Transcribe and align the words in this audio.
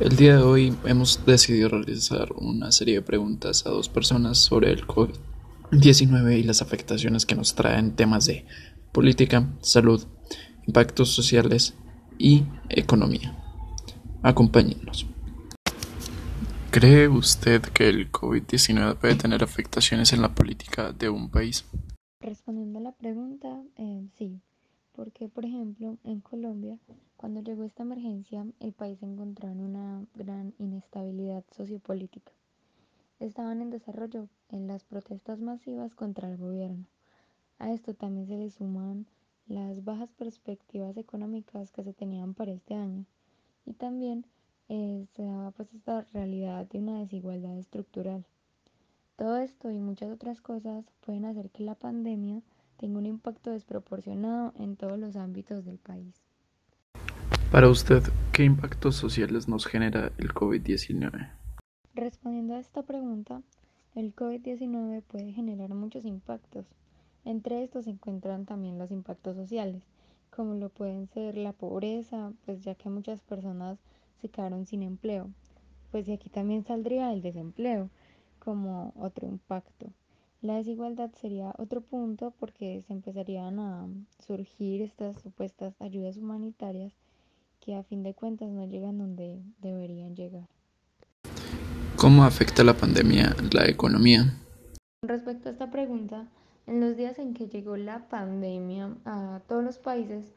El 0.00 0.16
día 0.16 0.38
de 0.38 0.42
hoy 0.42 0.74
hemos 0.86 1.26
decidido 1.26 1.68
realizar 1.68 2.32
una 2.32 2.72
serie 2.72 2.94
de 2.94 3.02
preguntas 3.02 3.66
a 3.66 3.68
dos 3.68 3.90
personas 3.90 4.38
sobre 4.38 4.72
el 4.72 4.86
COVID-19 4.86 6.38
y 6.38 6.42
las 6.42 6.62
afectaciones 6.62 7.26
que 7.26 7.34
nos 7.34 7.54
traen 7.54 7.94
temas 7.96 8.24
de 8.24 8.46
política, 8.92 9.46
salud, 9.60 10.02
impactos 10.66 11.10
sociales 11.10 11.74
y 12.16 12.44
economía. 12.70 13.36
Acompáñenos. 14.22 15.06
¿Cree 16.70 17.08
usted 17.08 17.60
que 17.60 17.90
el 17.90 18.10
COVID-19 18.10 18.96
puede 18.96 19.16
tener 19.16 19.44
afectaciones 19.44 20.14
en 20.14 20.22
la 20.22 20.34
política 20.34 20.92
de 20.92 21.10
un 21.10 21.30
país? 21.30 21.66
Respondiendo 22.22 22.78
a 22.78 22.82
la 22.82 22.92
pregunta, 22.92 23.48
por 25.40 25.46
ejemplo 25.46 25.96
en 26.04 26.20
Colombia, 26.20 26.78
cuando 27.16 27.40
llegó 27.40 27.64
esta 27.64 27.82
emergencia, 27.82 28.44
el 28.60 28.74
país 28.74 28.98
se 28.98 29.06
encontró 29.06 29.48
en 29.48 29.62
una 29.62 30.04
gran 30.14 30.52
inestabilidad 30.58 31.44
sociopolítica. 31.56 32.30
Estaban 33.20 33.62
en 33.62 33.70
desarrollo 33.70 34.28
en 34.50 34.66
las 34.66 34.84
protestas 34.84 35.40
masivas 35.40 35.94
contra 35.94 36.28
el 36.28 36.36
gobierno. 36.36 36.84
A 37.58 37.72
esto 37.72 37.94
también 37.94 38.26
se 38.26 38.36
le 38.36 38.50
suman 38.50 39.06
las 39.46 39.82
bajas 39.82 40.12
perspectivas 40.12 40.94
económicas 40.98 41.72
que 41.72 41.84
se 41.84 41.94
tenían 41.94 42.34
para 42.34 42.52
este 42.52 42.74
año 42.74 43.06
y 43.64 43.72
también 43.72 44.26
eh, 44.68 45.06
se 45.16 45.22
daba 45.22 45.52
pues 45.52 45.72
esta 45.72 46.02
realidad 46.12 46.66
de 46.66 46.80
una 46.80 46.98
desigualdad 46.98 47.56
estructural. 47.56 48.26
Todo 49.16 49.38
esto 49.38 49.70
y 49.70 49.78
muchas 49.78 50.10
otras 50.10 50.42
cosas 50.42 50.84
pueden 51.00 51.24
hacer 51.24 51.48
que 51.48 51.62
la 51.62 51.76
pandemia 51.76 52.42
tenga 52.80 52.98
un 52.98 53.04
impacto 53.04 53.50
desproporcionado 53.50 54.54
en 54.58 54.74
todos 54.74 54.98
los 54.98 55.14
ámbitos 55.14 55.66
del 55.66 55.76
país. 55.76 56.14
Para 57.52 57.68
usted, 57.68 58.02
¿qué 58.32 58.44
impactos 58.44 58.96
sociales 58.96 59.48
nos 59.48 59.66
genera 59.66 60.12
el 60.16 60.32
COVID-19? 60.32 61.30
Respondiendo 61.94 62.54
a 62.54 62.58
esta 62.58 62.82
pregunta, 62.82 63.42
el 63.94 64.14
COVID-19 64.16 65.02
puede 65.02 65.30
generar 65.32 65.74
muchos 65.74 66.06
impactos. 66.06 66.64
Entre 67.26 67.62
estos 67.62 67.84
se 67.84 67.90
encuentran 67.90 68.46
también 68.46 68.78
los 68.78 68.90
impactos 68.90 69.36
sociales, 69.36 69.82
como 70.34 70.54
lo 70.54 70.70
pueden 70.70 71.06
ser 71.08 71.36
la 71.36 71.52
pobreza, 71.52 72.32
pues 72.46 72.62
ya 72.62 72.74
que 72.76 72.88
muchas 72.88 73.20
personas 73.20 73.78
se 74.22 74.30
quedaron 74.30 74.64
sin 74.64 74.82
empleo. 74.82 75.28
Pues 75.90 76.06
de 76.06 76.14
aquí 76.14 76.30
también 76.30 76.64
saldría 76.64 77.12
el 77.12 77.20
desempleo 77.20 77.90
como 78.38 78.94
otro 78.96 79.26
impacto. 79.26 79.92
La 80.42 80.54
desigualdad 80.54 81.10
sería 81.20 81.52
otro 81.58 81.82
punto 81.82 82.32
porque 82.40 82.80
se 82.86 82.94
empezarían 82.94 83.58
a 83.58 83.86
surgir 84.26 84.80
estas 84.80 85.20
supuestas 85.20 85.74
ayudas 85.82 86.16
humanitarias 86.16 86.94
que 87.60 87.76
a 87.76 87.82
fin 87.82 88.02
de 88.02 88.14
cuentas 88.14 88.48
no 88.48 88.64
llegan 88.64 88.96
donde 88.96 89.42
deberían 89.60 90.16
llegar. 90.16 90.48
¿Cómo 91.96 92.24
afecta 92.24 92.64
la 92.64 92.72
pandemia 92.72 93.36
la 93.52 93.68
economía? 93.68 94.34
Respecto 95.02 95.50
a 95.50 95.52
esta 95.52 95.70
pregunta, 95.70 96.26
en 96.66 96.80
los 96.80 96.96
días 96.96 97.18
en 97.18 97.34
que 97.34 97.48
llegó 97.48 97.76
la 97.76 98.08
pandemia 98.08 98.96
a 99.04 99.42
todos 99.46 99.62
los 99.62 99.76
países, 99.76 100.32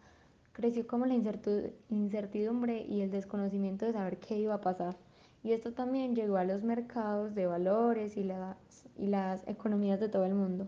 creció 0.52 0.86
como 0.86 1.06
la 1.06 1.14
incertidumbre 1.14 2.86
y 2.90 3.00
el 3.00 3.10
desconocimiento 3.10 3.86
de 3.86 3.94
saber 3.94 4.18
qué 4.18 4.38
iba 4.38 4.56
a 4.56 4.62
pasar. 4.62 4.98
Y 5.44 5.52
esto 5.52 5.74
también 5.74 6.16
llegó 6.16 6.38
a 6.38 6.46
los 6.46 6.64
mercados 6.64 7.36
de 7.36 7.46
valores 7.46 8.18
y 8.18 8.24
las, 8.24 8.58
y 8.98 9.08
las 9.08 9.46
economías 9.48 10.00
de 10.00 10.10
todo 10.10 10.26
el 10.26 10.34
mundo. 10.34 10.68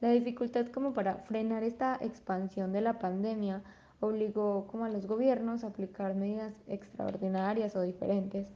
La 0.00 0.10
dificultad 0.10 0.68
como 0.68 0.94
para 0.94 1.16
frenar 1.16 1.62
esta 1.62 1.98
expansión 2.00 2.72
de 2.72 2.80
la 2.80 2.98
pandemia 2.98 3.62
obligó 4.00 4.66
como 4.66 4.86
a 4.86 4.88
los 4.88 5.06
gobiernos 5.06 5.62
a 5.62 5.68
aplicar 5.68 6.14
medidas 6.14 6.54
extraordinarias 6.66 7.76
o 7.76 7.82
diferentes, 7.82 8.48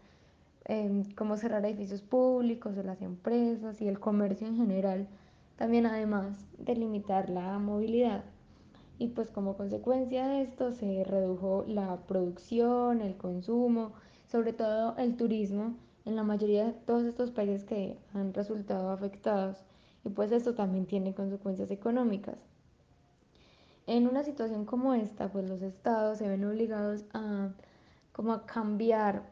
em, 0.65 1.05
como 1.15 1.37
cerrar 1.37 1.65
edificios 1.67 2.01
públicos 2.01 2.79
o 2.79 2.83
las 2.83 3.03
empresas 3.03 3.83
y 3.83 3.89
el 3.89 4.01
comercio 4.01 4.47
en 4.47 4.57
general, 4.57 5.07
también 5.57 5.85
además 5.85 6.47
de 6.59 6.75
limitar 6.75 7.29
la 7.29 7.59
movilidad 7.59 8.25
y 8.99 9.09
pues 9.09 9.31
como 9.31 9.57
consecuencia 9.57 10.29
de 10.29 10.43
esto 10.43 10.73
se 10.73 11.05
redujo 11.05 11.65
la 11.67 11.97
producción, 12.07 13.01
el 13.01 13.17
consumo, 13.17 13.93
sobre 14.35 14.53
todo 14.53 14.97
el 14.99 15.17
turismo 15.17 15.77
en 16.05 16.17
la 16.17 16.25
mayoría 16.25 16.65
de 16.65 16.73
todos 16.73 17.05
estos 17.05 17.31
países 17.31 17.63
que 17.63 17.97
han 18.15 18.35
resultado 18.35 18.91
afectados 18.91 19.59
y 20.05 20.09
pues 20.09 20.33
esto 20.33 20.55
también 20.55 20.87
tiene 20.87 21.15
consecuencias 21.15 21.71
económicas. 21.71 22.35
En 23.87 24.09
una 24.09 24.25
situación 24.25 24.65
como 24.65 24.93
esta, 24.93 25.31
pues 25.31 25.49
los 25.49 25.63
estados 25.63 26.19
se 26.19 26.27
ven 26.27 26.45
obligados 26.45 27.05
a 27.13 27.51
como 28.11 28.33
a 28.33 28.45
cambiar 28.45 29.23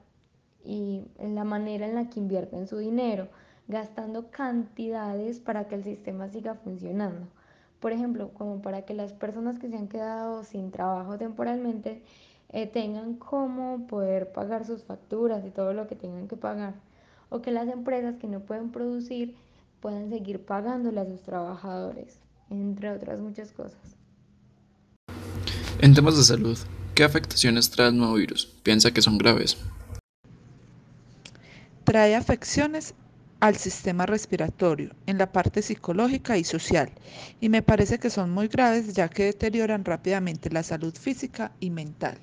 y 0.65 1.03
en 1.19 1.35
la 1.35 1.43
manera 1.43 1.89
en 1.89 1.97
la 1.97 2.09
que 2.09 2.21
invierten 2.21 2.69
su 2.69 2.79
dinero, 2.79 3.27
gastando 3.67 4.31
cantidades 4.31 5.41
para 5.41 5.67
que 5.67 5.75
el 5.75 5.83
sistema 5.83 6.29
siga 6.29 6.55
funcionando 6.55 7.27
por 7.83 7.91
ejemplo, 7.91 8.31
como 8.35 8.63
para 8.63 8.83
que 8.83 8.95
las 8.95 9.13
personas 9.13 9.59
que 9.59 9.69
se 9.69 9.77
han 9.77 9.89
quedado 9.89 10.45
sin 10.45 10.71
trabajo 10.71 11.19
temporalmente 11.19 12.05
eh, 12.53 12.67
tengan 12.67 13.15
cómo 13.15 13.87
poder 13.87 14.33
pagar 14.33 14.67
sus 14.67 14.83
facturas 14.85 15.45
y 15.47 15.51
todo 15.51 15.73
lo 15.73 15.89
que 15.89 15.97
tengan 15.97 16.29
que 16.29 16.37
pagar, 16.37 16.75
o 17.31 17.41
que 17.41 17.51
las 17.51 17.69
empresas 17.69 18.17
que 18.17 18.29
no 18.29 18.41
pueden 18.41 18.71
producir 18.71 19.35
puedan 19.81 20.11
seguir 20.11 20.45
pagándole 20.45 21.01
a 21.01 21.07
sus 21.07 21.23
trabajadores, 21.23 22.19
entre 22.51 22.91
otras 22.91 23.21
muchas 23.21 23.53
cosas. 23.53 23.97
En 25.81 25.95
temas 25.95 26.17
de 26.17 26.23
salud, 26.23 26.59
¿qué 26.95 27.05
afectaciones 27.05 27.71
trae 27.71 27.89
el 27.89 27.97
nuevo 27.97 28.15
virus? 28.15 28.47
¿Piensa 28.63 28.93
que 28.93 29.03
son 29.03 29.19
graves? 29.19 29.57
Trae 31.85 32.15
afecciones 32.15 32.95
al 33.41 33.57
sistema 33.57 34.07
respiratorio, 34.07 34.95
en 35.07 35.19
la 35.19 35.33
parte 35.33 35.63
psicológica 35.63 36.39
y 36.39 36.45
social, 36.45 36.93
y 37.41 37.49
me 37.49 37.63
parece 37.63 37.99
que 37.99 38.11
son 38.11 38.31
muy 38.31 38.47
graves 38.47 38.93
ya 38.93 39.09
que 39.09 39.25
deterioran 39.25 39.85
rápidamente 39.85 40.49
la 40.51 40.63
salud 40.63 40.95
física 40.95 41.51
y 41.59 41.71
mental. 41.71 42.19